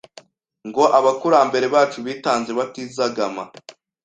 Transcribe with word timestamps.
ngo 0.67 0.83
abakurambere 0.99 1.65
bacu 1.75 1.97
bitanze 2.07 2.49
batizagama 2.59 3.43